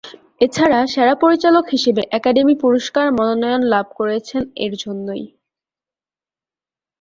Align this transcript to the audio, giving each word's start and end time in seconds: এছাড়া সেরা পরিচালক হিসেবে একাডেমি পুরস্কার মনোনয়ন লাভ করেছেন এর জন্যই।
এছাড়া 0.41 0.79
সেরা 0.93 1.15
পরিচালক 1.23 1.65
হিসেবে 1.69 2.01
একাডেমি 2.17 2.55
পুরস্কার 2.63 3.05
মনোনয়ন 3.17 3.61
লাভ 3.73 3.87
করেছেন 3.99 4.41
এর 4.63 4.73
জন্যই। 4.83 5.23